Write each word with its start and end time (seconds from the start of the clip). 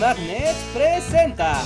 Magnet 0.00 0.54
presenta. 0.74 1.62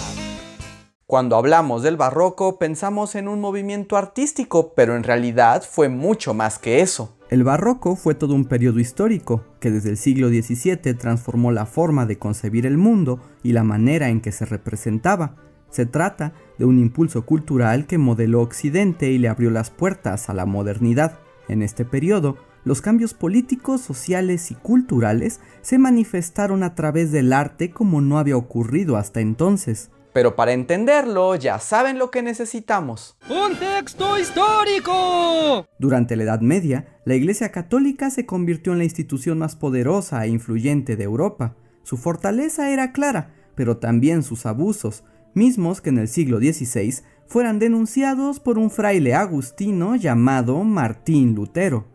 Cuando 1.06 1.34
hablamos 1.34 1.82
del 1.82 1.96
barroco 1.96 2.58
pensamos 2.58 3.16
en 3.16 3.26
un 3.26 3.40
movimiento 3.40 3.96
artístico, 3.96 4.72
pero 4.74 4.94
en 4.94 5.02
realidad 5.02 5.64
fue 5.68 5.88
mucho 5.88 6.32
más 6.32 6.60
que 6.60 6.80
eso. 6.80 7.16
El 7.28 7.42
barroco 7.42 7.96
fue 7.96 8.14
todo 8.14 8.34
un 8.34 8.44
periodo 8.44 8.78
histórico 8.78 9.44
que 9.58 9.72
desde 9.72 9.90
el 9.90 9.96
siglo 9.96 10.28
XVII 10.28 10.94
transformó 10.94 11.50
la 11.50 11.66
forma 11.66 12.06
de 12.06 12.18
concebir 12.18 12.66
el 12.66 12.78
mundo 12.78 13.20
y 13.42 13.52
la 13.52 13.64
manera 13.64 14.10
en 14.10 14.20
que 14.20 14.30
se 14.30 14.44
representaba. 14.44 15.34
Se 15.70 15.86
trata 15.86 16.32
de 16.58 16.66
un 16.66 16.78
impulso 16.78 17.26
cultural 17.26 17.86
que 17.86 17.98
modeló 17.98 18.42
Occidente 18.42 19.10
y 19.10 19.18
le 19.18 19.28
abrió 19.28 19.50
las 19.50 19.70
puertas 19.70 20.30
a 20.30 20.34
la 20.34 20.46
modernidad. 20.46 21.18
En 21.48 21.62
este 21.62 21.84
periodo, 21.84 22.36
los 22.64 22.80
cambios 22.80 23.14
políticos, 23.14 23.80
sociales 23.80 24.50
y 24.50 24.54
culturales 24.54 25.40
se 25.62 25.78
manifestaron 25.78 26.62
a 26.62 26.74
través 26.74 27.12
del 27.12 27.32
arte 27.32 27.70
como 27.70 28.00
no 28.00 28.18
había 28.18 28.36
ocurrido 28.36 28.96
hasta 28.96 29.20
entonces. 29.20 29.90
Pero 30.12 30.34
para 30.34 30.52
entenderlo, 30.52 31.36
ya 31.36 31.58
saben 31.60 31.98
lo 31.98 32.10
que 32.10 32.22
necesitamos. 32.22 33.16
¡Un 33.28 33.56
texto 33.56 34.18
histórico! 34.18 35.66
Durante 35.78 36.16
la 36.16 36.24
Edad 36.24 36.40
Media, 36.40 36.98
la 37.04 37.14
Iglesia 37.14 37.52
Católica 37.52 38.10
se 38.10 38.26
convirtió 38.26 38.72
en 38.72 38.78
la 38.78 38.84
institución 38.84 39.38
más 39.38 39.54
poderosa 39.54 40.24
e 40.24 40.28
influyente 40.28 40.96
de 40.96 41.04
Europa. 41.04 41.54
Su 41.84 41.96
fortaleza 41.96 42.70
era 42.70 42.92
clara, 42.92 43.34
pero 43.54 43.76
también 43.76 44.22
sus 44.24 44.46
abusos, 44.46 45.04
mismos 45.34 45.80
que 45.80 45.90
en 45.90 45.98
el 45.98 46.08
siglo 46.08 46.38
XVI 46.38 47.02
fueran 47.26 47.60
denunciados 47.60 48.40
por 48.40 48.58
un 48.58 48.70
fraile 48.70 49.14
agustino 49.14 49.94
llamado 49.94 50.64
Martín 50.64 51.36
Lutero. 51.36 51.86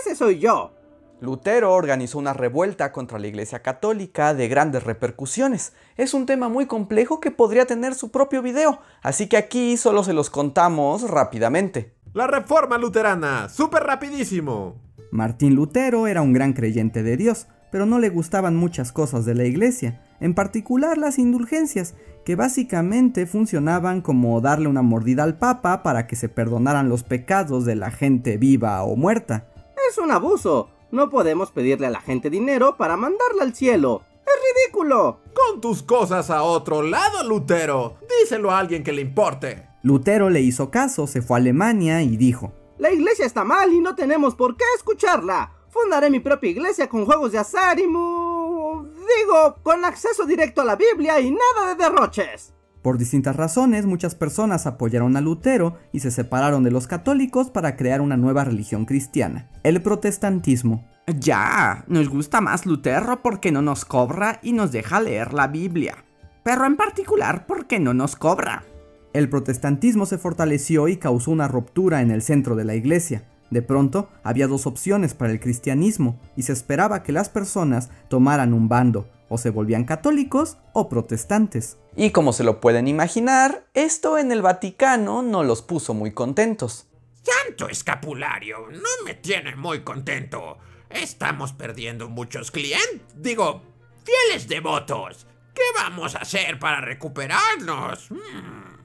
Ese 0.00 0.14
soy 0.14 0.38
yo. 0.38 0.72
Lutero 1.20 1.72
organizó 1.72 2.18
una 2.18 2.32
revuelta 2.32 2.92
contra 2.92 3.18
la 3.18 3.26
Iglesia 3.26 3.60
Católica 3.60 4.34
de 4.34 4.46
grandes 4.48 4.84
repercusiones. 4.84 5.72
Es 5.96 6.14
un 6.14 6.26
tema 6.26 6.48
muy 6.48 6.66
complejo 6.66 7.20
que 7.20 7.32
podría 7.32 7.66
tener 7.66 7.94
su 7.94 8.10
propio 8.10 8.40
video, 8.40 8.80
así 9.02 9.26
que 9.26 9.36
aquí 9.36 9.76
solo 9.76 10.04
se 10.04 10.12
los 10.12 10.30
contamos 10.30 11.10
rápidamente. 11.10 11.94
La 12.14 12.26
reforma 12.26 12.78
luterana, 12.78 13.48
súper 13.48 13.82
rapidísimo. 13.82 14.76
Martín 15.10 15.54
Lutero 15.54 16.06
era 16.06 16.22
un 16.22 16.32
gran 16.32 16.52
creyente 16.52 17.02
de 17.02 17.16
Dios, 17.16 17.48
pero 17.72 17.84
no 17.84 17.98
le 17.98 18.10
gustaban 18.10 18.56
muchas 18.56 18.92
cosas 18.92 19.24
de 19.24 19.34
la 19.34 19.44
Iglesia, 19.44 20.00
en 20.20 20.34
particular 20.34 20.98
las 20.98 21.18
indulgencias, 21.18 21.94
que 22.24 22.36
básicamente 22.36 23.26
funcionaban 23.26 24.02
como 24.02 24.40
darle 24.40 24.68
una 24.68 24.82
mordida 24.82 25.24
al 25.24 25.38
Papa 25.38 25.82
para 25.82 26.06
que 26.06 26.14
se 26.14 26.28
perdonaran 26.28 26.88
los 26.88 27.02
pecados 27.02 27.64
de 27.64 27.74
la 27.74 27.90
gente 27.90 28.36
viva 28.36 28.82
o 28.84 28.96
muerta. 28.96 29.46
Es 29.88 29.96
un 29.96 30.10
abuso. 30.10 30.68
No 30.90 31.08
podemos 31.08 31.50
pedirle 31.50 31.86
a 31.86 31.90
la 31.90 32.00
gente 32.00 32.28
dinero 32.28 32.76
para 32.76 32.96
mandarla 32.96 33.42
al 33.42 33.54
cielo. 33.54 34.02
¡Es 34.26 34.66
ridículo! 34.66 35.20
Con 35.34 35.60
tus 35.60 35.82
cosas 35.82 36.28
a 36.30 36.42
otro 36.42 36.82
lado, 36.82 37.24
Lutero. 37.24 37.96
Díselo 38.20 38.50
a 38.50 38.58
alguien 38.58 38.84
que 38.84 38.92
le 38.92 39.02
importe. 39.02 39.66
Lutero 39.82 40.28
le 40.28 40.40
hizo 40.40 40.70
caso, 40.70 41.06
se 41.06 41.22
fue 41.22 41.38
a 41.38 41.40
Alemania 41.40 42.02
y 42.02 42.16
dijo, 42.16 42.52
La 42.76 42.92
iglesia 42.92 43.24
está 43.24 43.44
mal 43.44 43.72
y 43.72 43.80
no 43.80 43.94
tenemos 43.94 44.34
por 44.34 44.56
qué 44.56 44.64
escucharla. 44.76 45.52
Fundaré 45.70 46.10
mi 46.10 46.20
propia 46.20 46.50
iglesia 46.50 46.88
con 46.88 47.06
juegos 47.06 47.32
de 47.32 47.38
azar 47.38 47.78
y 47.78 47.86
mu... 47.86 48.84
digo, 48.84 49.56
con 49.62 49.84
acceso 49.84 50.26
directo 50.26 50.62
a 50.62 50.66
la 50.66 50.76
Biblia 50.76 51.20
y 51.20 51.30
nada 51.30 51.74
de 51.74 51.82
derroches. 51.82 52.52
Por 52.88 52.96
distintas 52.96 53.36
razones, 53.36 53.84
muchas 53.84 54.14
personas 54.14 54.66
apoyaron 54.66 55.14
a 55.18 55.20
Lutero 55.20 55.76
y 55.92 56.00
se 56.00 56.10
separaron 56.10 56.64
de 56.64 56.70
los 56.70 56.86
católicos 56.86 57.50
para 57.50 57.76
crear 57.76 58.00
una 58.00 58.16
nueva 58.16 58.44
religión 58.44 58.86
cristiana, 58.86 59.50
el 59.62 59.82
protestantismo. 59.82 60.88
Ya, 61.06 61.84
nos 61.86 62.08
gusta 62.08 62.40
más 62.40 62.64
Lutero 62.64 63.20
porque 63.20 63.52
no 63.52 63.60
nos 63.60 63.84
cobra 63.84 64.40
y 64.42 64.54
nos 64.54 64.72
deja 64.72 65.02
leer 65.02 65.34
la 65.34 65.48
Biblia. 65.48 66.02
Pero 66.42 66.64
en 66.64 66.76
particular 66.76 67.46
porque 67.46 67.78
no 67.78 67.92
nos 67.92 68.16
cobra. 68.16 68.64
El 69.12 69.28
protestantismo 69.28 70.06
se 70.06 70.16
fortaleció 70.16 70.88
y 70.88 70.96
causó 70.96 71.30
una 71.30 71.46
ruptura 71.46 72.00
en 72.00 72.10
el 72.10 72.22
centro 72.22 72.56
de 72.56 72.64
la 72.64 72.74
iglesia. 72.74 73.28
De 73.50 73.60
pronto, 73.60 74.08
había 74.22 74.48
dos 74.48 74.66
opciones 74.66 75.12
para 75.12 75.32
el 75.32 75.40
cristianismo 75.40 76.18
y 76.36 76.44
se 76.44 76.54
esperaba 76.54 77.02
que 77.02 77.12
las 77.12 77.28
personas 77.28 77.90
tomaran 78.08 78.54
un 78.54 78.70
bando, 78.70 79.10
o 79.28 79.38
se 79.38 79.50
volvían 79.50 79.84
católicos 79.84 80.58
o 80.72 80.88
protestantes. 80.88 81.78
Y 81.96 82.10
como 82.10 82.32
se 82.32 82.44
lo 82.44 82.60
pueden 82.60 82.88
imaginar, 82.88 83.66
esto 83.74 84.18
en 84.18 84.32
el 84.32 84.42
Vaticano 84.42 85.22
no 85.22 85.42
los 85.44 85.62
puso 85.62 85.94
muy 85.94 86.12
contentos. 86.12 86.86
Santo 87.22 87.68
escapulario, 87.68 88.68
no 88.70 89.04
me 89.04 89.14
tiene 89.14 89.56
muy 89.56 89.80
contento. 89.80 90.58
Estamos 90.88 91.52
perdiendo 91.52 92.08
muchos 92.08 92.50
clientes, 92.50 93.02
digo, 93.14 93.62
fieles 94.04 94.48
devotos. 94.48 95.26
¿Qué 95.54 95.62
vamos 95.74 96.14
a 96.14 96.18
hacer 96.18 96.58
para 96.58 96.80
recuperarnos? 96.80 98.10
Hmm. 98.10 98.78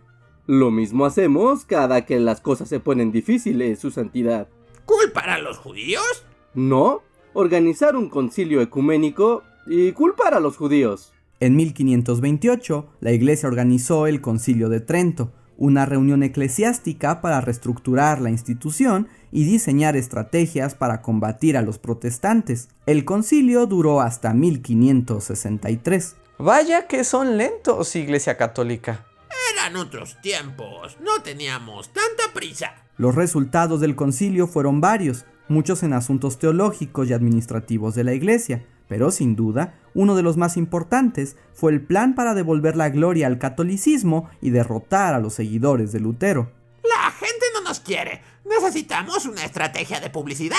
Lo 0.47 0.71
mismo 0.71 1.05
hacemos 1.05 1.63
cada 1.63 2.05
que 2.05 2.19
las 2.19 2.41
cosas 2.41 2.67
se 2.67 2.81
ponen 2.81 3.11
difíciles, 3.11 3.79
su 3.79 3.91
santidad. 3.91 4.49
¿Culpar 4.85 5.29
a 5.29 5.37
los 5.37 5.57
judíos? 5.57 6.25
No, 6.53 7.01
organizar 7.33 7.95
un 7.95 8.09
concilio 8.09 8.61
ecuménico 8.61 9.43
y 9.65 9.91
culpar 9.91 10.33
a 10.33 10.39
los 10.39 10.57
judíos. 10.57 11.13
En 11.39 11.55
1528, 11.55 12.89
la 13.01 13.11
Iglesia 13.11 13.49
organizó 13.49 14.07
el 14.07 14.21
Concilio 14.21 14.69
de 14.69 14.79
Trento, 14.79 15.31
una 15.57 15.85
reunión 15.85 16.23
eclesiástica 16.23 17.21
para 17.21 17.41
reestructurar 17.41 18.21
la 18.21 18.29
institución 18.29 19.07
y 19.31 19.45
diseñar 19.45 19.95
estrategias 19.95 20.75
para 20.75 21.01
combatir 21.01 21.57
a 21.57 21.61
los 21.61 21.79
protestantes. 21.79 22.69
El 22.85 23.05
concilio 23.05 23.65
duró 23.65 24.01
hasta 24.01 24.33
1563. 24.33 26.15
Vaya 26.39 26.87
que 26.87 27.03
son 27.03 27.37
lentos, 27.37 27.95
Iglesia 27.95 28.37
Católica. 28.37 29.05
Eran 29.53 29.75
otros 29.75 30.19
tiempos, 30.21 30.97
no 31.01 31.21
teníamos 31.21 31.89
tanta 31.93 32.33
prisa. 32.33 32.75
Los 32.97 33.15
resultados 33.15 33.79
del 33.81 33.95
concilio 33.95 34.47
fueron 34.47 34.81
varios, 34.81 35.25
muchos 35.47 35.83
en 35.83 35.93
asuntos 35.93 36.39
teológicos 36.39 37.09
y 37.09 37.13
administrativos 37.13 37.95
de 37.95 38.03
la 38.03 38.13
Iglesia, 38.13 38.65
pero 38.93 39.09
sin 39.09 39.35
duda, 39.35 39.73
uno 39.95 40.13
de 40.13 40.21
los 40.21 40.37
más 40.37 40.55
importantes 40.55 41.35
fue 41.51 41.71
el 41.71 41.81
plan 41.81 42.13
para 42.13 42.35
devolver 42.35 42.75
la 42.77 42.89
gloria 42.89 43.25
al 43.25 43.39
catolicismo 43.39 44.29
y 44.39 44.51
derrotar 44.51 45.15
a 45.15 45.19
los 45.19 45.33
seguidores 45.33 45.91
de 45.91 45.99
Lutero. 45.99 46.51
La 46.83 47.09
gente 47.09 47.43
no 47.55 47.61
nos 47.61 47.79
quiere. 47.79 48.21
Necesitamos 48.45 49.25
una 49.25 49.45
estrategia 49.45 49.99
de 49.99 50.11
publicidad, 50.11 50.57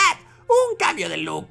un 0.48 0.76
cambio 0.76 1.08
de 1.08 1.18
look. 1.18 1.46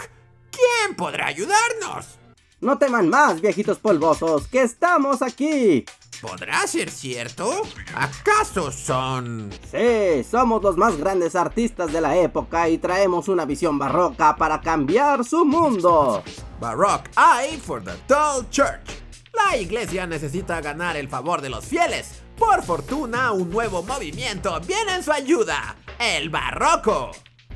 ¿Quién 0.52 0.98
podrá 0.98 1.28
ayudarnos? 1.28 2.20
No 2.60 2.78
teman 2.78 3.08
más, 3.08 3.40
viejitos 3.40 3.80
polvosos, 3.80 4.50
que 4.50 4.64
estamos 4.64 5.22
aquí. 5.22 5.86
¿Podrá 6.24 6.66
ser 6.68 6.90
cierto? 6.90 7.52
¿Acaso 7.94 8.72
son...? 8.72 9.52
Sí, 9.70 10.24
somos 10.24 10.64
los 10.64 10.78
más 10.78 10.96
grandes 10.96 11.36
artistas 11.36 11.92
de 11.92 12.00
la 12.00 12.16
época 12.16 12.70
y 12.70 12.78
traemos 12.78 13.28
una 13.28 13.44
visión 13.44 13.78
barroca 13.78 14.38
para 14.38 14.62
cambiar 14.62 15.26
su 15.26 15.44
mundo. 15.44 16.24
Baroque 16.62 17.12
Eye 17.18 17.58
for 17.58 17.84
the 17.84 17.92
Tall 18.08 18.50
Church. 18.50 19.04
La 19.34 19.58
iglesia 19.58 20.08
necesita 20.08 20.62
ganar 20.62 20.96
el 20.96 21.10
favor 21.10 21.42
de 21.42 21.50
los 21.50 21.66
fieles. 21.66 22.22
Por 22.38 22.64
fortuna, 22.64 23.34
un 23.34 23.50
nuevo 23.50 23.84
movimiento 23.84 24.58
viene 24.62 24.96
en 24.96 25.04
su 25.04 25.12
ayuda. 25.12 25.76
El 26.00 26.30
barroco. 26.30 27.12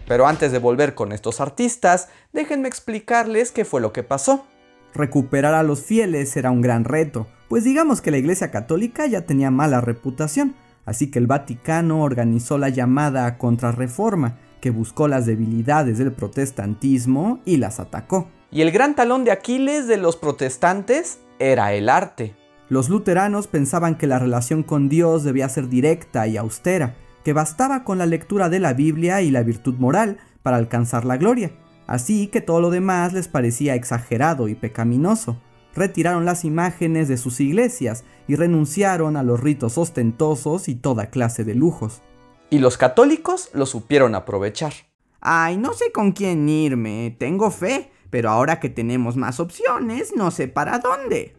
Pero 0.05 0.28
antes 0.28 0.51
de 0.51 0.59
volver 0.59 0.94
con 0.94 1.13
estos 1.13 1.39
artistas, 1.39 2.09
déjenme 2.34 2.67
explicarles 2.67 3.53
qué 3.53 3.63
fue 3.63 3.79
lo 3.79 3.94
que 3.94 4.03
pasó. 4.03 4.45
Recuperar 4.94 5.53
a 5.53 5.63
los 5.63 5.84
fieles 5.84 6.35
era 6.35 6.51
un 6.51 6.61
gran 6.61 6.84
reto, 6.84 7.28
pues 7.47 7.63
digamos 7.63 8.02
que 8.02 8.12
la 8.12 8.18
Iglesia 8.18 8.52
Católica 8.52 9.06
ya 9.08 9.25
tenía 9.25 9.52
mala 9.52 9.81
reputación, 9.81 10.56
así 10.85 11.09
que 11.09 11.19
el 11.19 11.28
Vaticano 11.28 12.02
organizó 12.02 12.58
la 12.58 12.69
llamada 12.69 13.38
Contrarreforma, 13.38 14.38
que 14.62 14.69
buscó 14.69 15.08
las 15.08 15.25
debilidades 15.25 15.97
del 15.97 16.12
protestantismo 16.12 17.40
y 17.46 17.58
las 17.58 17.80
atacó. 17.80 18.28
Y 18.52 18.62
el 18.62 18.72
gran 18.72 18.96
talón 18.96 19.24
de 19.24 19.31
Aquiles 19.31 19.88
de 19.88 19.97
los 19.97 20.16
protestantes 20.16 21.19
era 21.40 21.74
el 21.74 21.90
arte. 21.90 22.35
Los 22.69 22.90
luteranos 22.90 23.47
pensaban 23.47 23.97
que 23.97 24.08
la 24.08 24.20
relación 24.20 24.64
con 24.64 24.90
Dios 24.90 25.23
debía 25.23 25.47
ser 25.47 25.70
directa 25.70 26.28
y 26.28 26.38
austera, 26.38 26.96
que 27.23 27.34
bastaba 27.34 27.84
con 27.84 27.97
la 27.97 28.05
lectura 28.05 28.49
de 28.49 28.59
la 28.59 28.73
Biblia 28.73 29.22
y 29.22 29.32
la 29.32 29.44
virtud 29.44 29.76
moral 29.78 30.17
para 30.44 30.58
alcanzar 30.58 31.05
la 31.05 31.17
gloria, 31.17 31.52
así 31.88 32.28
que 32.28 32.41
todo 32.41 32.61
lo 32.61 32.70
demás 32.70 33.14
les 33.14 33.28
parecía 33.28 33.76
exagerado 33.76 34.47
y 34.47 34.55
pecaminoso. 34.55 35.38
Retiraron 35.78 36.26
las 36.26 36.44
imágenes 36.44 37.08
de 37.08 37.18
sus 37.18 37.40
iglesias 37.40 38.03
y 38.28 38.35
renunciaron 38.35 39.16
a 39.16 39.22
los 39.22 39.40
ritos 39.40 39.78
ostentosos 39.78 40.70
y 40.70 40.76
toda 40.76 41.12
clase 41.12 41.44
de 41.44 41.53
lujos. 41.53 42.02
Y 42.50 42.58
los 42.58 42.78
católicos 42.78 43.52
lo 43.53 43.68
supieron 43.68 44.16
aprovechar. 44.16 44.74
Ay, 45.22 45.58
no 45.58 45.74
sé 45.74 45.91
con 45.91 46.14
quién 46.14 46.50
irme, 46.50 47.16
tengo 47.20 47.52
fe, 47.52 47.91
pero 48.09 48.32
ahora 48.32 48.59
que 48.59 48.70
tenemos 48.70 49.18
más 49.18 49.40
opciones, 49.40 50.16
no 50.16 50.32
sé 50.32 50.47
para 50.47 50.79
dónde. 50.79 51.35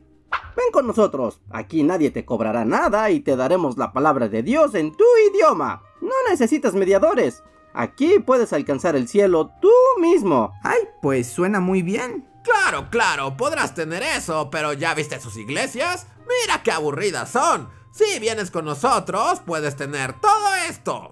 Ven 0.57 0.71
con 0.73 0.87
nosotros, 0.87 1.41
aquí 1.51 1.83
nadie 1.83 2.13
te 2.13 2.25
cobrará 2.25 2.65
nada 2.65 3.11
y 3.11 3.19
te 3.19 3.35
daremos 3.35 3.77
la 3.77 3.93
palabra 3.93 4.29
de 4.29 4.45
Dios 4.45 4.73
en 4.77 4.93
tu 4.93 5.05
idioma. 5.33 5.83
No 6.01 6.15
necesitas 6.31 6.75
mediadores. 6.75 7.43
Aquí 7.75 8.21
puedes 8.21 8.53
alcanzar 8.53 8.95
el 8.95 9.09
cielo 9.09 9.51
tú 9.61 9.73
mismo. 10.01 10.53
Ay, 10.63 10.79
pues 11.03 11.27
suena 11.27 11.59
muy 11.59 11.83
bien. 11.83 12.28
Claro, 12.49 12.89
claro, 12.91 13.37
podrás 13.37 13.75
tener 13.75 14.03
eso, 14.03 14.49
pero 14.51 14.73
¿ya 14.73 14.95
viste 14.95 15.21
sus 15.21 15.37
iglesias? 15.37 16.07
Mira 16.21 16.63
qué 16.63 16.71
aburridas 16.71 17.31
son. 17.31 17.69
Si 17.91 18.19
vienes 18.21 18.51
con 18.51 18.65
nosotros, 18.65 19.41
puedes 19.45 19.77
tener 19.77 20.15
todo 20.21 20.55
esto. 20.69 21.11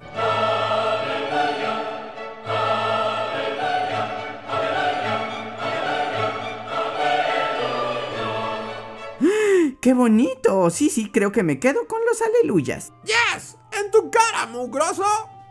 ¡Qué 9.80 9.94
bonito! 9.94 10.70
Sí, 10.70 10.88
sí, 10.88 11.10
creo 11.10 11.32
que 11.32 11.42
me 11.42 11.60
quedo 11.60 11.86
con 11.86 12.00
los 12.06 12.20
aleluyas. 12.22 12.92
¡Yes! 13.04 13.56
¡En 13.72 13.90
tu 13.90 14.10
cara, 14.10 14.46
mugroso! 14.46 15.04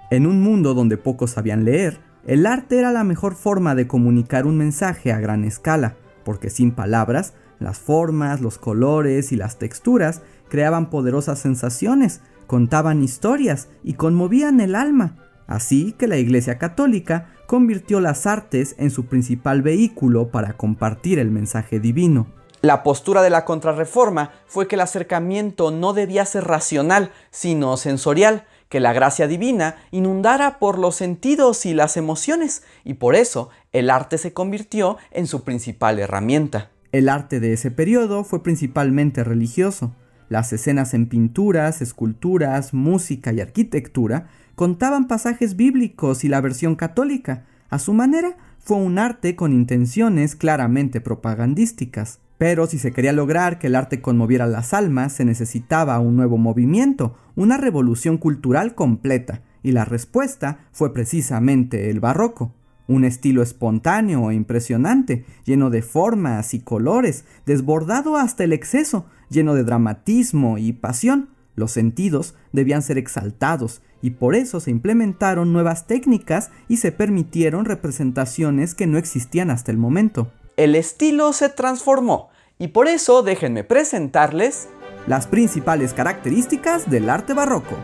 En 0.09 0.25
un 0.25 0.41
mundo 0.41 0.73
donde 0.73 0.97
pocos 0.97 1.31
sabían 1.31 1.63
leer, 1.63 2.01
el 2.25 2.45
arte 2.47 2.79
era 2.79 2.91
la 2.91 3.03
mejor 3.03 3.35
forma 3.35 3.75
de 3.75 3.87
comunicar 3.87 4.47
un 4.47 4.57
mensaje 4.57 5.11
a 5.11 5.19
gran 5.19 5.43
escala, 5.43 5.95
porque 6.23 6.49
sin 6.49 6.71
palabras, 6.71 7.33
las 7.59 7.77
formas, 7.77 8.41
los 8.41 8.57
colores 8.57 9.31
y 9.31 9.35
las 9.35 9.59
texturas 9.59 10.21
creaban 10.49 10.89
poderosas 10.89 11.39
sensaciones, 11.39 12.21
contaban 12.47 13.03
historias 13.03 13.69
y 13.83 13.93
conmovían 13.93 14.59
el 14.59 14.75
alma. 14.75 15.17
Así 15.47 15.93
que 15.93 16.07
la 16.07 16.17
Iglesia 16.17 16.57
Católica 16.57 17.29
convirtió 17.45 17.99
las 17.99 18.25
artes 18.25 18.75
en 18.79 18.89
su 18.89 19.05
principal 19.05 19.61
vehículo 19.61 20.29
para 20.29 20.53
compartir 20.53 21.19
el 21.19 21.29
mensaje 21.29 21.79
divino. 21.79 22.27
La 22.61 22.81
postura 22.81 23.21
de 23.21 23.29
la 23.29 23.45
contrarreforma 23.45 24.31
fue 24.47 24.67
que 24.67 24.73
el 24.73 24.81
acercamiento 24.81 25.69
no 25.69 25.93
debía 25.93 26.25
ser 26.25 26.45
racional, 26.45 27.11
sino 27.29 27.77
sensorial, 27.77 28.45
que 28.69 28.79
la 28.79 28.93
gracia 28.93 29.27
divina 29.27 29.75
inundara 29.91 30.59
por 30.59 30.79
los 30.79 30.95
sentidos 30.95 31.65
y 31.65 31.73
las 31.73 31.97
emociones, 31.97 32.63
y 32.83 32.95
por 32.95 33.15
eso 33.15 33.49
el 33.71 33.89
arte 33.89 34.17
se 34.17 34.33
convirtió 34.33 34.97
en 35.11 35.27
su 35.27 35.43
principal 35.43 35.99
herramienta. 35.99 36.71
El 36.91 37.09
arte 37.09 37.39
de 37.39 37.53
ese 37.53 37.71
periodo 37.71 38.23
fue 38.23 38.41
principalmente 38.41 39.23
religioso. 39.23 39.93
Las 40.29 40.53
escenas 40.53 40.93
en 40.93 41.07
pinturas, 41.07 41.81
esculturas, 41.81 42.73
música 42.73 43.31
y 43.33 43.41
arquitectura 43.41 44.29
contaban 44.55 45.07
pasajes 45.07 45.55
bíblicos 45.55 46.23
y 46.23 46.29
la 46.29 46.41
versión 46.41 46.75
católica. 46.75 47.45
A 47.69 47.79
su 47.79 47.93
manera, 47.93 48.37
fue 48.59 48.77
un 48.77 48.97
arte 48.97 49.35
con 49.35 49.53
intenciones 49.53 50.35
claramente 50.35 51.01
propagandísticas. 51.01 52.19
Pero 52.37 52.67
si 52.67 52.79
se 52.79 52.91
quería 52.91 53.13
lograr 53.13 53.59
que 53.59 53.67
el 53.67 53.75
arte 53.75 54.01
conmoviera 54.01 54.45
las 54.45 54.73
almas, 54.73 55.13
se 55.13 55.25
necesitaba 55.25 55.99
un 55.99 56.17
nuevo 56.17 56.37
movimiento, 56.37 57.15
una 57.35 57.57
revolución 57.57 58.17
cultural 58.17 58.75
completa, 58.75 59.41
y 59.63 59.71
la 59.71 59.85
respuesta 59.85 60.59
fue 60.71 60.93
precisamente 60.93 61.89
el 61.89 61.99
barroco. 61.99 62.53
Un 62.87 63.03
estilo 63.03 63.41
espontáneo 63.41 64.29
e 64.29 64.35
impresionante, 64.35 65.25
lleno 65.43 65.69
de 65.69 65.81
formas 65.81 66.53
y 66.53 66.59
colores, 66.59 67.25
desbordado 67.45 68.17
hasta 68.17 68.43
el 68.43 68.53
exceso, 68.53 69.05
lleno 69.29 69.55
de 69.55 69.63
dramatismo 69.63 70.57
y 70.57 70.73
pasión. 70.73 71.29
Los 71.55 71.71
sentidos 71.71 72.35
debían 72.51 72.83
ser 72.83 72.97
exaltados 72.97 73.81
y 74.01 74.11
por 74.11 74.35
eso 74.35 74.59
se 74.59 74.69
implementaron 74.69 75.51
nuevas 75.51 75.87
técnicas 75.87 76.51
y 76.67 76.77
se 76.77 76.91
permitieron 76.91 77.65
representaciones 77.65 78.75
que 78.75 78.85
no 78.85 78.99
existían 78.99 79.49
hasta 79.49 79.71
el 79.71 79.77
momento 79.77 80.31
el 80.57 80.75
estilo 80.75 81.33
se 81.33 81.49
transformó 81.49 82.29
y 82.57 82.69
por 82.69 82.87
eso 82.87 83.23
déjenme 83.23 83.63
presentarles 83.63 84.69
las 85.07 85.27
principales 85.27 85.93
características 85.93 86.89
del 86.89 87.09
arte 87.09 87.33
barroco. 87.33 87.75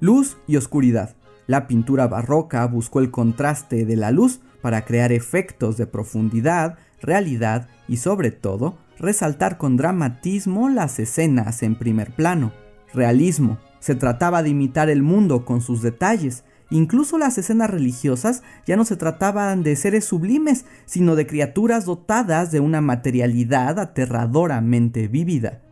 Luz 0.00 0.36
y 0.46 0.56
oscuridad. 0.56 1.16
La 1.46 1.66
pintura 1.66 2.06
barroca 2.06 2.64
buscó 2.66 3.00
el 3.00 3.10
contraste 3.10 3.84
de 3.84 3.96
la 3.96 4.10
luz 4.10 4.40
para 4.60 4.84
crear 4.84 5.12
efectos 5.12 5.76
de 5.76 5.86
profundidad, 5.86 6.78
realidad 7.00 7.68
y 7.88 7.96
sobre 7.96 8.30
todo 8.30 8.78
resaltar 8.98 9.56
con 9.56 9.76
dramatismo 9.76 10.68
las 10.68 10.98
escenas 10.98 11.62
en 11.62 11.76
primer 11.76 12.14
plano. 12.14 12.52
Realismo. 12.92 13.58
Se 13.80 13.94
trataba 13.94 14.42
de 14.42 14.50
imitar 14.50 14.90
el 14.90 15.02
mundo 15.02 15.46
con 15.46 15.62
sus 15.62 15.80
detalles, 15.80 16.44
Incluso 16.70 17.18
las 17.18 17.36
escenas 17.36 17.68
religiosas 17.68 18.42
ya 18.64 18.76
no 18.76 18.84
se 18.84 18.96
trataban 18.96 19.64
de 19.64 19.74
seres 19.74 20.04
sublimes, 20.04 20.64
sino 20.86 21.16
de 21.16 21.26
criaturas 21.26 21.84
dotadas 21.84 22.52
de 22.52 22.60
una 22.60 22.80
materialidad 22.80 23.80
aterradoramente 23.80 25.08
vívida. 25.08 25.62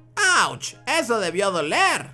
¡Auch! 0.42 0.74
Eso 1.00 1.20
debió 1.20 1.52
doler. 1.52 2.10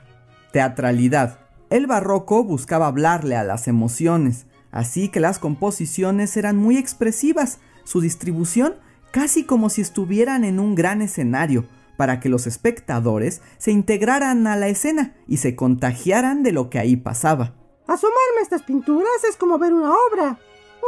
Teatralidad. 0.53 1.39
El 1.71 1.87
barroco 1.87 2.45
buscaba 2.45 2.87
hablarle 2.87 3.37
a 3.37 3.45
las 3.45 3.69
emociones, 3.69 4.47
así 4.71 5.09
que 5.09 5.19
las 5.19 5.39
composiciones 5.39 6.37
eran 6.37 6.57
muy 6.57 6.77
expresivas, 6.77 7.61
su 7.85 8.03
distribución 8.03 8.75
casi 9.11 9.45
como 9.45 9.71
si 9.71 9.81
estuvieran 9.81 10.45
en 10.45 10.59
un 10.59 10.75
gran 10.75 11.01
escenario, 11.01 11.67
para 11.97 12.19
que 12.19 12.29
los 12.29 12.47
espectadores 12.47 13.43
se 13.59 13.71
integraran 13.71 14.47
a 14.49 14.57
la 14.57 14.69
escena 14.69 15.15
y 15.29 15.37
se 15.37 15.55
contagiaran 15.55 16.43
de 16.43 16.51
lo 16.51 16.69
que 16.69 16.81
ahí 16.81 16.97
pasaba. 16.97 17.55
Asomarme 17.87 18.41
a 18.41 18.43
estas 18.43 18.63
pinturas 18.63 19.25
es 19.29 19.37
como 19.37 19.59
ver 19.59 19.75
una 19.75 19.93
obra, 19.93 20.39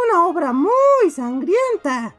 una 0.09 0.27
obra 0.27 0.53
muy 0.55 1.11
sangrienta. 1.15 2.15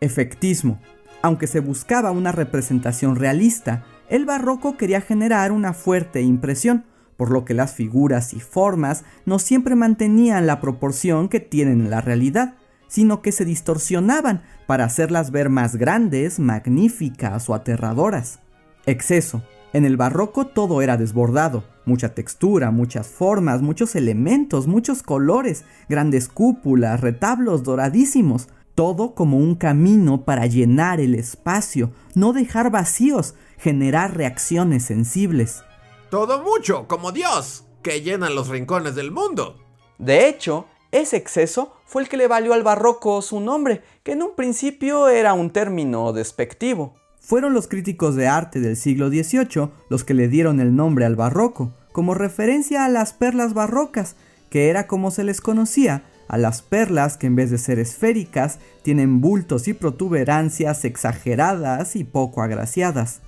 Efectismo. 0.00 0.78
Aunque 1.22 1.46
se 1.46 1.60
buscaba 1.60 2.10
una 2.10 2.30
representación 2.30 3.16
realista, 3.16 3.86
el 4.10 4.26
barroco 4.26 4.76
quería 4.76 5.00
generar 5.00 5.52
una 5.52 5.72
fuerte 5.72 6.20
impresión, 6.20 6.84
por 7.16 7.30
lo 7.30 7.46
que 7.46 7.54
las 7.54 7.72
figuras 7.72 8.34
y 8.34 8.40
formas 8.40 9.04
no 9.24 9.38
siempre 9.38 9.74
mantenían 9.74 10.46
la 10.46 10.60
proporción 10.60 11.30
que 11.30 11.40
tienen 11.40 11.80
en 11.80 11.90
la 11.90 12.02
realidad, 12.02 12.56
sino 12.88 13.22
que 13.22 13.32
se 13.32 13.46
distorsionaban 13.46 14.42
para 14.66 14.84
hacerlas 14.84 15.30
ver 15.30 15.48
más 15.48 15.76
grandes, 15.76 16.38
magníficas 16.38 17.48
o 17.48 17.54
aterradoras. 17.54 18.40
Exceso. 18.84 19.42
En 19.72 19.86
el 19.86 19.96
barroco 19.96 20.46
todo 20.46 20.82
era 20.82 20.98
desbordado, 20.98 21.64
mucha 21.84 22.14
textura, 22.14 22.70
muchas 22.70 23.06
formas, 23.06 23.62
muchos 23.62 23.94
elementos, 23.94 24.66
muchos 24.66 25.02
colores, 25.02 25.64
grandes 25.88 26.28
cúpulas, 26.28 27.00
retablos 27.00 27.62
doradísimos, 27.62 28.48
todo 28.74 29.14
como 29.14 29.38
un 29.38 29.54
camino 29.54 30.24
para 30.24 30.46
llenar 30.46 31.00
el 31.00 31.14
espacio, 31.14 31.92
no 32.14 32.32
dejar 32.32 32.70
vacíos, 32.70 33.34
generar 33.58 34.16
reacciones 34.16 34.84
sensibles. 34.84 35.62
Todo 36.10 36.42
mucho, 36.42 36.86
como 36.88 37.12
Dios, 37.12 37.64
que 37.82 38.02
llena 38.02 38.30
los 38.30 38.48
rincones 38.48 38.94
del 38.94 39.10
mundo. 39.10 39.60
De 39.98 40.28
hecho, 40.28 40.66
ese 40.90 41.16
exceso 41.16 41.72
fue 41.86 42.02
el 42.02 42.08
que 42.08 42.16
le 42.16 42.28
valió 42.28 42.54
al 42.54 42.62
barroco 42.62 43.20
su 43.22 43.40
nombre, 43.40 43.82
que 44.02 44.12
en 44.12 44.22
un 44.22 44.34
principio 44.34 45.08
era 45.08 45.34
un 45.34 45.50
término 45.50 46.12
despectivo. 46.12 46.94
Fueron 47.26 47.54
los 47.54 47.68
críticos 47.68 48.16
de 48.16 48.28
arte 48.28 48.60
del 48.60 48.76
siglo 48.76 49.08
XVIII 49.08 49.70
los 49.88 50.04
que 50.04 50.12
le 50.12 50.28
dieron 50.28 50.60
el 50.60 50.76
nombre 50.76 51.06
al 51.06 51.16
barroco, 51.16 51.72
como 51.90 52.12
referencia 52.12 52.84
a 52.84 52.90
las 52.90 53.14
perlas 53.14 53.54
barrocas, 53.54 54.16
que 54.50 54.68
era 54.68 54.86
como 54.86 55.10
se 55.10 55.24
les 55.24 55.40
conocía, 55.40 56.04
a 56.28 56.36
las 56.36 56.60
perlas 56.60 57.16
que 57.16 57.26
en 57.26 57.34
vez 57.34 57.50
de 57.50 57.56
ser 57.56 57.78
esféricas 57.78 58.58
tienen 58.82 59.22
bultos 59.22 59.68
y 59.68 59.72
protuberancias 59.72 60.84
exageradas 60.84 61.96
y 61.96 62.04
poco 62.04 62.42
agraciadas. 62.42 63.22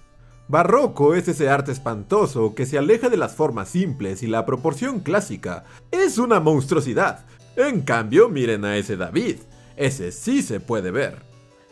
Barroco 0.47 1.15
es 1.15 1.27
ese 1.27 1.49
arte 1.49 1.73
espantoso 1.73 2.55
que 2.55 2.67
se 2.67 2.77
aleja 2.77 3.09
de 3.09 3.17
las 3.17 3.35
formas 3.35 3.71
simples 3.71 4.23
y 4.23 4.27
la 4.27 4.45
proporción 4.45 5.01
clásica. 5.01 5.65
Es 5.91 6.19
una 6.19 6.39
monstruosidad. 6.39 7.25
En 7.57 7.81
cambio, 7.81 8.29
miren 8.29 8.67
a 8.67 8.77
ese 8.77 8.99
David. 8.99 9.37
Ese 9.75 10.13
sí 10.13 10.43
se 10.43 10.61
puede 10.61 10.91
ver. 10.91 11.26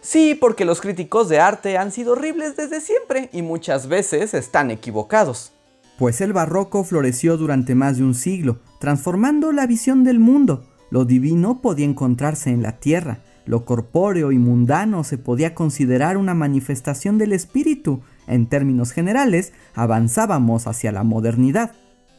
Sí, 0.05 0.37
porque 0.39 0.67
los 0.67 0.83
críticos 0.83 1.31
de 1.31 1.41
arte 1.41 1.79
han 1.79 1.91
sido 1.91 2.13
horribles 2.13 2.57
desde 2.57 2.83
siempre 2.83 3.31
y 3.33 3.41
muchas 3.41 3.89
veces 3.89 4.35
están 4.35 4.71
equivocados. 4.71 5.53
Pues 5.99 6.21
el 6.21 6.35
barroco 6.35 6.85
floreció 6.85 7.39
durante 7.39 7.75
más 7.75 7.97
de 7.97 8.05
un 8.05 8.15
siglo, 8.15 8.59
transformando 8.81 9.51
la 9.51 9.67
visión 9.67 10.05
del 10.05 10.21
mundo. 10.21 10.67
Lo 10.91 11.07
divino 11.07 11.63
podía 11.63 11.87
encontrarse 11.87 12.51
en 12.51 12.63
la 12.63 12.73
tierra, 12.79 13.21
lo 13.47 13.65
corpóreo 13.65 14.31
y 14.31 14.39
mundano 14.39 15.05
se 15.05 15.17
podía 15.17 15.55
considerar 15.55 16.19
una 16.19 16.35
manifestación 16.35 17.17
del 17.17 17.33
espíritu. 17.33 18.03
En 18.27 18.47
términos 18.47 18.93
generales, 18.93 19.55
avanzábamos 19.75 20.67
hacia 20.67 20.93
la 20.93 21.03
modernidad. 21.03 21.73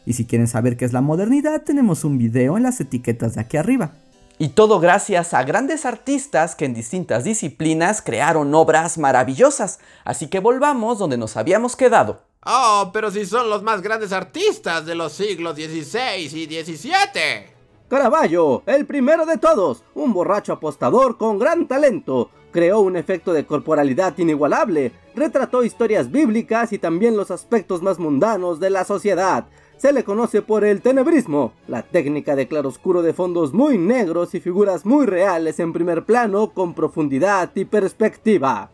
Y 0.05 0.13
si 0.13 0.25
quieren 0.25 0.47
saber 0.47 0.75
qué 0.75 0.85
es 0.85 0.93
la 0.93 1.01
modernidad, 1.01 1.63
tenemos 1.63 2.03
un 2.03 2.17
video 2.17 2.57
en 2.57 2.63
las 2.63 2.79
etiquetas 2.79 3.35
de 3.35 3.41
aquí 3.41 3.57
arriba. 3.57 3.93
Y 4.37 4.49
todo 4.49 4.81
gracias 4.81 5.33
a 5.33 5.43
grandes 5.43 5.85
artistas 5.85 6.55
que 6.55 6.65
en 6.65 6.73
distintas 6.73 7.23
disciplinas 7.23 8.01
crearon 8.01 8.53
obras 8.53 8.97
maravillosas. 8.97 9.79
Así 10.03 10.27
que 10.27 10.39
volvamos 10.39 10.99
donde 10.99 11.17
nos 11.17 11.37
habíamos 11.37 11.77
quedado. 11.77 12.21
Oh, 12.45 12.91
pero 12.93 13.09
si 13.11 13.25
son 13.25 13.49
los 13.49 13.63
más 13.63 13.81
grandes 13.81 14.11
artistas 14.11 14.85
de 14.85 14.93
los 14.93 15.13
siglos 15.13 15.55
XVI 15.55 16.25
y 16.25 16.63
XVII. 16.63 17.55
Caravaggio, 17.87 18.63
el 18.65 18.85
primero 18.85 19.25
de 19.25 19.37
todos, 19.37 19.83
un 19.93 20.11
borracho 20.11 20.53
apostador 20.53 21.17
con 21.17 21.39
gran 21.39 21.67
talento, 21.67 22.29
creó 22.51 22.81
un 22.81 22.97
efecto 22.97 23.31
de 23.31 23.45
corporalidad 23.45 24.17
inigualable, 24.17 24.91
retrató 25.15 25.63
historias 25.63 26.11
bíblicas 26.11 26.73
y 26.73 26.79
también 26.79 27.15
los 27.15 27.31
aspectos 27.31 27.81
más 27.81 27.99
mundanos 27.99 28.59
de 28.59 28.69
la 28.69 28.85
sociedad. 28.85 29.45
Se 29.77 29.91
le 29.91 30.03
conoce 30.03 30.41
por 30.41 30.63
el 30.63 30.81
tenebrismo, 30.81 31.53
la 31.67 31.81
técnica 31.81 32.35
de 32.35 32.47
claroscuro 32.47 33.01
de 33.01 33.13
fondos 33.13 33.53
muy 33.53 33.77
negros 33.77 34.33
y 34.33 34.39
figuras 34.39 34.85
muy 34.85 35.05
reales 35.05 35.59
en 35.59 35.73
primer 35.73 36.05
plano 36.05 36.51
con 36.51 36.73
profundidad 36.73 37.51
y 37.55 37.65
perspectiva. 37.65 38.71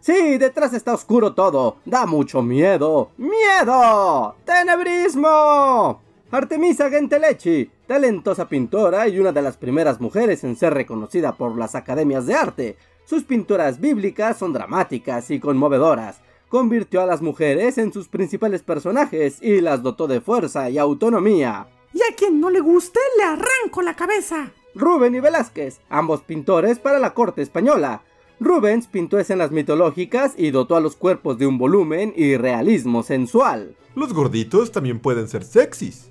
Sí, 0.00 0.38
detrás 0.38 0.72
está 0.72 0.94
oscuro 0.94 1.34
todo, 1.34 1.76
da 1.84 2.06
mucho 2.06 2.40
miedo. 2.40 3.10
¡Miedo! 3.18 4.36
¡Tenebrismo! 4.44 6.00
Artemisa 6.30 6.90
Gentelechi, 6.90 7.70
talentosa 7.86 8.48
pintora 8.48 9.08
y 9.08 9.18
una 9.18 9.32
de 9.32 9.42
las 9.42 9.56
primeras 9.56 10.00
mujeres 10.00 10.44
en 10.44 10.56
ser 10.56 10.74
reconocida 10.74 11.32
por 11.32 11.56
las 11.56 11.74
academias 11.74 12.26
de 12.26 12.34
arte. 12.34 12.76
Sus 13.04 13.24
pinturas 13.24 13.80
bíblicas 13.80 14.36
son 14.36 14.52
dramáticas 14.52 15.30
y 15.30 15.40
conmovedoras. 15.40 16.20
Convirtió 16.48 17.02
a 17.02 17.06
las 17.06 17.22
mujeres 17.22 17.78
en 17.78 17.92
sus 17.92 18.08
principales 18.08 18.62
personajes 18.62 19.42
y 19.42 19.60
las 19.60 19.82
dotó 19.82 20.06
de 20.06 20.20
fuerza 20.20 20.70
y 20.70 20.78
autonomía. 20.78 21.68
Y 21.92 21.98
a 21.98 22.14
quien 22.16 22.40
no 22.40 22.50
le 22.50 22.60
guste, 22.60 23.00
le 23.18 23.24
arranco 23.24 23.82
la 23.82 23.96
cabeza. 23.96 24.52
Rubén 24.74 25.14
y 25.14 25.20
Velázquez, 25.20 25.80
ambos 25.88 26.22
pintores 26.22 26.78
para 26.78 26.98
la 26.98 27.14
corte 27.14 27.42
española. 27.42 28.02
Rubens 28.40 28.86
pintó 28.86 29.18
escenas 29.18 29.50
mitológicas 29.50 30.34
y 30.36 30.50
dotó 30.50 30.76
a 30.76 30.80
los 30.80 30.96
cuerpos 30.96 31.38
de 31.38 31.46
un 31.46 31.58
volumen 31.58 32.12
y 32.16 32.36
realismo 32.36 33.02
sensual. 33.02 33.74
Los 33.94 34.14
gorditos 34.14 34.70
también 34.70 35.00
pueden 35.00 35.28
ser 35.28 35.44
sexys 35.44 36.08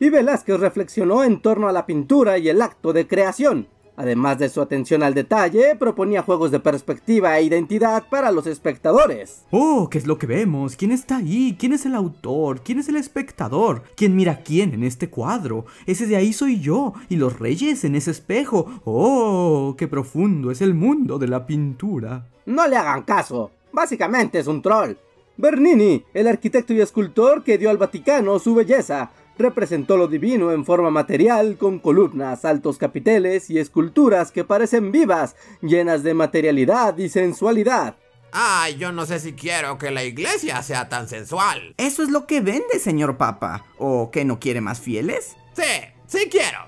y 0.00 0.08
Velázquez 0.08 0.58
reflexionó 0.58 1.22
en 1.22 1.40
torno 1.40 1.68
a 1.68 1.72
la 1.72 1.86
pintura 1.86 2.38
y 2.38 2.48
el 2.48 2.62
acto 2.62 2.92
de 2.92 3.06
creación. 3.06 3.68
Además 4.00 4.38
de 4.38 4.48
su 4.48 4.62
atención 4.62 5.02
al 5.02 5.12
detalle, 5.12 5.76
proponía 5.76 6.22
juegos 6.22 6.50
de 6.50 6.58
perspectiva 6.58 7.36
e 7.38 7.42
identidad 7.42 8.04
para 8.08 8.32
los 8.32 8.46
espectadores. 8.46 9.44
Oh, 9.50 9.90
¿qué 9.90 9.98
es 9.98 10.06
lo 10.06 10.16
que 10.16 10.26
vemos? 10.26 10.74
¿Quién 10.74 10.90
está 10.90 11.18
ahí? 11.18 11.54
¿Quién 11.58 11.74
es 11.74 11.84
el 11.84 11.94
autor? 11.94 12.62
¿Quién 12.62 12.78
es 12.78 12.88
el 12.88 12.96
espectador? 12.96 13.82
¿Quién 13.96 14.16
mira 14.16 14.32
a 14.32 14.42
quién 14.42 14.72
en 14.72 14.84
este 14.84 15.10
cuadro? 15.10 15.66
Ese 15.84 16.06
de 16.06 16.16
ahí 16.16 16.32
soy 16.32 16.60
yo, 16.60 16.94
y 17.10 17.16
los 17.16 17.38
reyes 17.38 17.84
en 17.84 17.94
ese 17.94 18.12
espejo. 18.12 18.80
Oh, 18.86 19.74
qué 19.76 19.86
profundo 19.86 20.50
es 20.50 20.62
el 20.62 20.72
mundo 20.72 21.18
de 21.18 21.28
la 21.28 21.46
pintura. 21.46 22.26
No 22.46 22.66
le 22.66 22.78
hagan 22.78 23.02
caso. 23.02 23.50
Básicamente 23.70 24.38
es 24.38 24.46
un 24.46 24.62
troll. 24.62 24.94
Bernini, 25.36 26.04
el 26.14 26.26
arquitecto 26.26 26.72
y 26.72 26.80
escultor 26.80 27.44
que 27.44 27.58
dio 27.58 27.68
al 27.68 27.76
Vaticano 27.76 28.38
su 28.38 28.54
belleza, 28.54 29.10
representó 29.40 29.96
lo 29.96 30.06
divino 30.06 30.52
en 30.52 30.64
forma 30.64 30.90
material 30.90 31.56
con 31.56 31.80
columnas, 31.80 32.44
altos 32.44 32.78
capiteles 32.78 33.50
y 33.50 33.58
esculturas 33.58 34.30
que 34.30 34.44
parecen 34.44 34.92
vivas, 34.92 35.34
llenas 35.60 36.04
de 36.04 36.14
materialidad 36.14 36.96
y 36.98 37.08
sensualidad. 37.08 37.96
Ay, 38.32 38.76
yo 38.76 38.92
no 38.92 39.06
sé 39.06 39.18
si 39.18 39.32
quiero 39.32 39.76
que 39.78 39.90
la 39.90 40.04
iglesia 40.04 40.62
sea 40.62 40.88
tan 40.88 41.08
sensual. 41.08 41.74
Eso 41.76 42.02
es 42.02 42.10
lo 42.10 42.26
que 42.26 42.40
vende, 42.40 42.78
señor 42.78 43.16
Papa. 43.16 43.64
¿O 43.78 44.10
que 44.10 44.24
no 44.24 44.38
quiere 44.38 44.60
más 44.60 44.80
fieles? 44.80 45.36
Sí, 45.52 45.62
sí 46.06 46.28
quiero. 46.30 46.58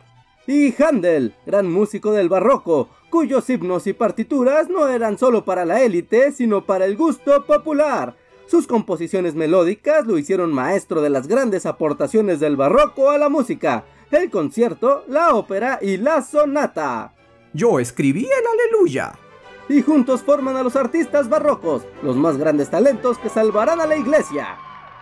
Y 0.47 0.75
Handel, 0.83 1.35
gran 1.47 1.71
músico 1.71 2.11
del 2.13 2.29
barroco, 2.29 2.89
cuyos 3.11 3.49
himnos 3.49 3.87
y 3.87 3.93
partituras 3.93 4.69
no 4.69 4.89
eran 4.89 5.19
solo 5.19 5.45
para 5.45 5.65
la 5.65 5.83
élite, 5.83 6.33
sino 6.33 6.65
para 6.65 6.85
el 6.85 6.97
gusto 6.97 7.47
popular. 7.47 8.17
Sus 8.47 8.67
composiciones 8.67 9.35
melódicas 9.35 10.07
lo 10.07 10.19
hicieron 10.19 10.53
maestro 10.53 11.01
de 11.01 11.11
las 11.11 11.27
grandes 11.27 11.67
aportaciones 11.67 12.41
del 12.41 12.57
barroco 12.57 13.11
a 13.11 13.19
la 13.19 13.29
música, 13.29 13.85
el 14.11 14.31
concierto, 14.31 15.05
la 15.09 15.35
ópera 15.35 15.79
y 15.81 15.97
la 15.97 16.23
sonata. 16.23 17.15
Yo 17.53 17.81
escribí 17.81 18.25
el 18.25 18.47
aleluya. 18.47 19.15
Y 19.69 19.81
juntos 19.81 20.23
forman 20.23 20.57
a 20.57 20.63
los 20.63 20.77
artistas 20.77 21.29
barrocos, 21.29 21.85
los 22.03 22.17
más 22.17 22.37
grandes 22.37 22.69
talentos 22.69 23.19
que 23.19 23.29
salvarán 23.29 23.81
a 23.81 23.87
la 23.87 23.97
iglesia. 23.97 24.57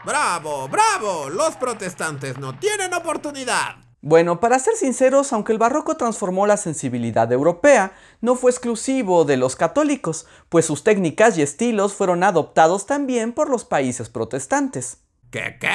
¡Bravo, 0.04 0.68
bravo! 0.68 1.28
Los 1.28 1.56
protestantes 1.56 2.38
no 2.38 2.58
tienen 2.58 2.94
oportunidad. 2.94 3.89
Bueno, 4.02 4.40
para 4.40 4.58
ser 4.58 4.74
sinceros, 4.76 5.32
aunque 5.34 5.52
el 5.52 5.58
barroco 5.58 5.98
transformó 5.98 6.46
la 6.46 6.56
sensibilidad 6.56 7.30
europea, 7.30 7.92
no 8.22 8.34
fue 8.34 8.50
exclusivo 8.50 9.26
de 9.26 9.36
los 9.36 9.56
católicos, 9.56 10.26
pues 10.48 10.64
sus 10.64 10.84
técnicas 10.84 11.36
y 11.36 11.42
estilos 11.42 11.92
fueron 11.92 12.22
adoptados 12.22 12.86
también 12.86 13.32
por 13.32 13.50
los 13.50 13.66
países 13.66 14.08
protestantes. 14.08 15.02
¿Qué 15.30 15.56
qué? 15.60 15.68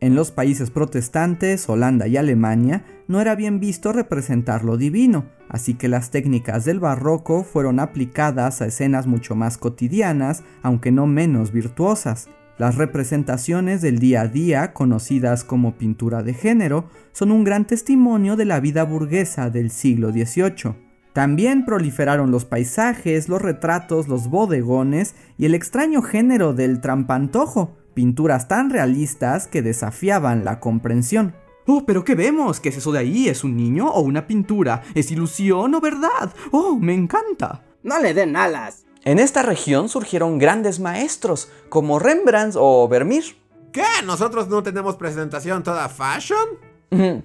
En 0.00 0.14
los 0.14 0.30
países 0.30 0.70
protestantes, 0.70 1.68
Holanda 1.68 2.06
y 2.06 2.16
Alemania, 2.16 2.84
no 3.08 3.20
era 3.20 3.34
bien 3.34 3.60
visto 3.60 3.92
representar 3.92 4.64
lo 4.64 4.78
divino, 4.78 5.26
así 5.50 5.74
que 5.74 5.88
las 5.88 6.10
técnicas 6.10 6.64
del 6.64 6.80
barroco 6.80 7.44
fueron 7.44 7.78
aplicadas 7.78 8.62
a 8.62 8.66
escenas 8.66 9.06
mucho 9.06 9.34
más 9.34 9.58
cotidianas, 9.58 10.44
aunque 10.62 10.92
no 10.92 11.06
menos 11.06 11.52
virtuosas. 11.52 12.28
Las 12.58 12.74
representaciones 12.74 13.82
del 13.82 14.00
día 14.00 14.22
a 14.22 14.26
día, 14.26 14.72
conocidas 14.72 15.44
como 15.44 15.78
pintura 15.78 16.24
de 16.24 16.34
género, 16.34 16.90
son 17.12 17.30
un 17.30 17.44
gran 17.44 17.68
testimonio 17.68 18.34
de 18.34 18.46
la 18.46 18.58
vida 18.58 18.82
burguesa 18.82 19.48
del 19.48 19.70
siglo 19.70 20.10
XVIII. 20.10 20.74
También 21.12 21.64
proliferaron 21.64 22.32
los 22.32 22.44
paisajes, 22.44 23.28
los 23.28 23.40
retratos, 23.40 24.08
los 24.08 24.28
bodegones 24.28 25.14
y 25.36 25.46
el 25.46 25.54
extraño 25.54 26.02
género 26.02 26.52
del 26.52 26.80
trampantojo, 26.80 27.76
pinturas 27.94 28.48
tan 28.48 28.70
realistas 28.70 29.46
que 29.46 29.62
desafiaban 29.62 30.44
la 30.44 30.58
comprensión. 30.58 31.34
Oh, 31.64 31.86
pero 31.86 32.02
¿qué 32.02 32.16
vemos? 32.16 32.58
¿Qué 32.58 32.70
es 32.70 32.78
eso 32.78 32.90
de 32.90 32.98
ahí? 32.98 33.28
¿Es 33.28 33.44
un 33.44 33.56
niño 33.56 33.86
o 33.88 34.00
una 34.00 34.26
pintura? 34.26 34.82
¿Es 34.96 35.12
ilusión 35.12 35.76
o 35.76 35.80
verdad? 35.80 36.32
Oh, 36.50 36.76
me 36.76 36.94
encanta. 36.94 37.62
No 37.84 38.00
le 38.00 38.14
den 38.14 38.34
alas. 38.34 38.87
En 39.04 39.18
esta 39.18 39.42
región 39.42 39.88
surgieron 39.88 40.38
grandes 40.38 40.80
maestros 40.80 41.50
como 41.68 41.98
Rembrandt 41.98 42.56
o 42.58 42.88
Vermeer. 42.88 43.24
¿Qué? 43.72 43.84
¿Nosotros 44.04 44.48
no 44.48 44.62
tenemos 44.62 44.96
presentación 44.96 45.62
toda 45.62 45.88
fashion? 45.88 46.58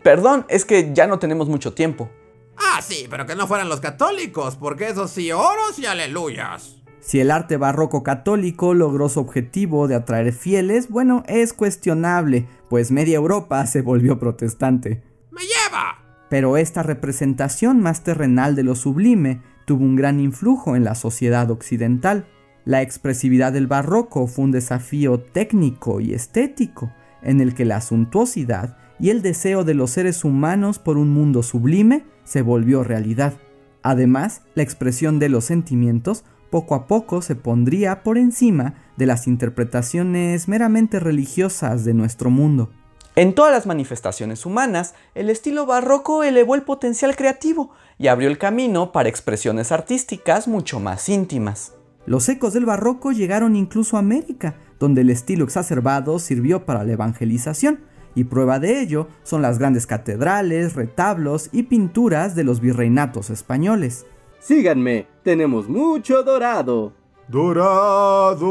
Perdón, 0.04 0.46
es 0.50 0.66
que 0.66 0.94
ya 0.94 1.08
no 1.08 1.20
tenemos 1.20 1.48
mucho 1.48 1.74
tiempo. 1.74 2.10
Ah, 2.58 2.82
sí, 2.82 3.08
pero 3.10 3.26
que 3.26 3.36
no 3.36 3.48
fueran 3.48 3.70
los 3.70 3.80
católicos, 3.80 4.56
porque 4.56 4.90
esos 4.90 5.10
sí 5.12 5.32
oros 5.32 5.80
y 5.80 5.86
aleluyas. 5.86 6.84
Si 7.00 7.20
el 7.20 7.32
arte 7.32 7.58
barroco 7.58 8.04
católico 8.04 8.74
logró 8.74 9.10
su 9.10 9.20
objetivo 9.20 9.88
de 9.88 9.96
atraer 9.96 10.32
fieles, 10.32 10.90
bueno, 10.90 11.24
es 11.28 11.54
cuestionable, 11.54 12.48
pues 12.70 12.92
media 12.92 13.16
Europa 13.16 13.66
se 13.68 13.82
volvió 13.82 14.20
protestante. 14.20 15.04
¡Me 15.32 15.42
lleva! 15.42 16.00
Pero 16.30 16.58
esta 16.58 16.84
representación 16.84 17.82
más 17.82 18.04
terrenal 18.04 18.56
de 18.56 18.64
lo 18.64 18.76
sublime 18.76 19.42
tuvo 19.66 19.84
un 19.84 19.96
gran 19.96 20.20
influjo 20.20 20.76
en 20.76 20.84
la 20.84 20.96
sociedad 20.96 21.50
occidental. 21.52 22.28
La 22.66 22.82
expresividad 22.82 23.54
del 23.54 23.68
barroco 23.68 24.28
fue 24.28 24.46
un 24.46 24.52
desafío 24.52 25.20
técnico 25.20 26.00
y 26.00 26.14
estético, 26.14 26.92
en 27.22 27.42
el 27.42 27.54
que 27.54 27.66
la 27.66 27.82
suntuosidad 27.82 28.78
y 29.00 29.10
el 29.10 29.22
deseo 29.22 29.64
de 29.64 29.74
los 29.74 29.92
seres 29.92 30.24
humanos 30.24 30.80
por 30.80 30.98
un 30.98 31.10
mundo 31.10 31.44
sublime 31.44 32.06
se 32.24 32.42
volvió 32.42 32.84
realidad. 32.84 33.34
Además, 33.82 34.44
la 34.56 34.64
expresión 34.64 35.20
de 35.20 35.30
los 35.30 35.46
sentimientos 35.46 36.24
poco 36.50 36.76
a 36.76 36.88
poco 36.88 37.22
se 37.22 37.36
pondría 37.36 38.04
por 38.04 38.18
encima 38.18 38.76
de 38.96 39.08
las 39.08 39.28
interpretaciones 39.28 40.48
meramente 40.48 41.00
religiosas 41.00 41.84
de 41.84 41.94
nuestro 41.94 42.30
mundo. 42.30 42.70
En 43.16 43.36
todas 43.36 43.52
las 43.52 43.68
manifestaciones 43.68 44.44
humanas, 44.44 44.96
el 45.14 45.30
estilo 45.30 45.68
barroco 45.68 46.24
elevó 46.24 46.56
el 46.56 46.64
potencial 46.64 47.16
creativo 47.16 47.70
y 48.00 48.08
abrió 48.08 48.28
el 48.28 48.40
camino 48.40 48.92
para 48.92 49.08
expresiones 49.08 49.72
artísticas 49.72 50.48
mucho 50.48 50.80
más 50.80 51.08
íntimas. 51.10 51.74
Los 52.08 52.28
ecos 52.28 52.54
del 52.54 52.66
barroco 52.66 53.12
llegaron 53.12 53.56
incluso 53.56 53.98
a 53.98 54.00
América, 54.00 54.56
donde 54.80 55.02
el 55.02 55.12
estilo 55.12 55.46
exacerbado 55.46 56.18
sirvió 56.18 56.66
para 56.66 56.84
la 56.84 56.94
evangelización, 56.94 57.82
y 58.16 58.24
prueba 58.26 58.60
de 58.60 58.82
ello 58.82 59.08
son 59.24 59.44
las 59.44 59.60
grandes 59.60 59.86
catedrales, 59.86 60.74
retablos 60.74 61.50
y 61.52 61.64
pinturas 61.64 62.36
de 62.36 62.44
los 62.44 62.62
virreinatos 62.62 63.30
españoles. 63.30 64.06
Síganme, 64.40 65.06
tenemos 65.24 65.70
mucho 65.70 66.24
dorado. 66.24 66.94
¡Dorado! 67.28 68.50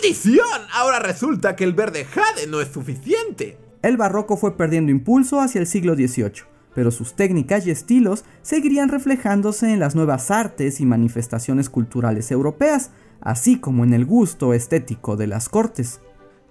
¡Maldición! 0.00 0.62
Ahora 0.72 1.00
resulta 1.00 1.56
que 1.56 1.64
el 1.64 1.72
verde 1.72 2.04
jade 2.04 2.46
no 2.46 2.60
es 2.60 2.68
suficiente. 2.68 3.58
El 3.82 3.96
barroco 3.96 4.36
fue 4.36 4.56
perdiendo 4.56 4.92
impulso 4.92 5.40
hacia 5.40 5.60
el 5.60 5.66
siglo 5.66 5.96
XVIII, 5.96 6.44
pero 6.72 6.92
sus 6.92 7.14
técnicas 7.14 7.66
y 7.66 7.72
estilos 7.72 8.24
seguirían 8.42 8.90
reflejándose 8.90 9.72
en 9.72 9.80
las 9.80 9.96
nuevas 9.96 10.30
artes 10.30 10.80
y 10.80 10.86
manifestaciones 10.86 11.68
culturales 11.68 12.30
europeas, 12.30 12.92
así 13.20 13.58
como 13.58 13.82
en 13.82 13.92
el 13.92 14.04
gusto 14.04 14.54
estético 14.54 15.16
de 15.16 15.26
las 15.26 15.48
cortes. 15.48 16.00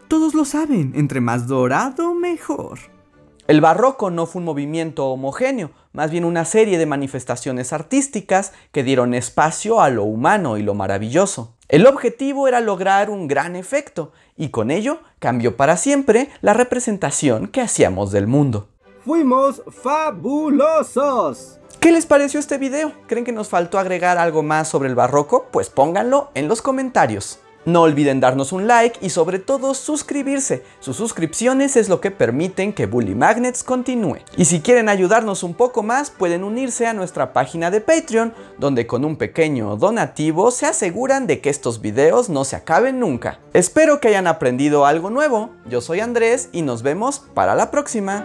Todos 0.09 0.33
lo 0.33 0.43
saben, 0.43 0.91
entre 0.95 1.21
más 1.21 1.47
dorado, 1.47 2.15
mejor. 2.15 2.79
El 3.47 3.61
barroco 3.61 4.09
no 4.09 4.25
fue 4.25 4.39
un 4.39 4.45
movimiento 4.45 5.05
homogéneo, 5.05 5.71
más 5.93 6.11
bien 6.11 6.25
una 6.25 6.43
serie 6.43 6.77
de 6.77 6.85
manifestaciones 6.85 7.71
artísticas 7.71 8.51
que 8.73 8.83
dieron 8.83 9.13
espacio 9.13 9.79
a 9.79 9.89
lo 9.89 10.03
humano 10.03 10.57
y 10.57 10.63
lo 10.63 10.73
maravilloso. 10.73 11.56
El 11.69 11.85
objetivo 11.85 12.47
era 12.47 12.61
lograr 12.61 13.09
un 13.09 13.27
gran 13.27 13.57
efecto 13.57 14.13
y 14.37 14.49
con 14.49 14.71
ello 14.71 14.99
cambió 15.19 15.57
para 15.57 15.75
siempre 15.75 16.29
la 16.41 16.53
representación 16.53 17.47
que 17.47 17.59
hacíamos 17.59 18.13
del 18.13 18.25
mundo. 18.25 18.69
Fuimos 19.03 19.61
fabulosos. 19.83 21.59
¿Qué 21.81 21.91
les 21.91 22.05
pareció 22.05 22.39
este 22.39 22.57
video? 22.57 22.93
¿Creen 23.07 23.25
que 23.25 23.33
nos 23.33 23.49
faltó 23.49 23.79
agregar 23.79 24.17
algo 24.17 24.43
más 24.43 24.69
sobre 24.69 24.87
el 24.87 24.95
barroco? 24.95 25.47
Pues 25.51 25.69
pónganlo 25.69 26.31
en 26.35 26.47
los 26.47 26.61
comentarios. 26.61 27.39
No 27.67 27.81
olviden 27.81 28.21
darnos 28.21 28.53
un 28.53 28.65
like 28.65 28.97
y 29.05 29.09
sobre 29.09 29.39
todo 29.39 29.73
suscribirse. 29.73 30.63
Sus 30.79 30.95
suscripciones 30.95 31.75
es 31.75 31.89
lo 31.89 31.99
que 31.99 32.11
permiten 32.11 32.71
que 32.71 32.85
Bully 32.85 33.13
Magnets 33.13 33.61
continúe. 33.61 34.19
Y 34.37 34.45
si 34.45 34.61
quieren 34.61 34.87
ayudarnos 34.87 35.43
un 35.43 35.53
poco 35.53 35.83
más, 35.83 36.09
pueden 36.09 36.45
unirse 36.45 36.87
a 36.87 36.93
nuestra 36.93 37.33
página 37.33 37.69
de 37.69 37.81
Patreon, 37.81 38.33
donde 38.57 38.87
con 38.87 39.03
un 39.03 39.17
pequeño 39.17 39.75
donativo 39.75 40.49
se 40.51 40.65
aseguran 40.65 41.27
de 41.27 41.41
que 41.41 41.49
estos 41.49 41.81
videos 41.81 42.29
no 42.29 42.45
se 42.45 42.55
acaben 42.55 43.01
nunca. 43.01 43.41
Espero 43.51 43.99
que 43.99 44.07
hayan 44.07 44.27
aprendido 44.27 44.85
algo 44.85 45.09
nuevo. 45.09 45.49
Yo 45.69 45.81
soy 45.81 45.99
Andrés 45.99 46.47
y 46.53 46.61
nos 46.61 46.83
vemos 46.83 47.21
para 47.33 47.53
la 47.53 47.69
próxima. 47.69 48.23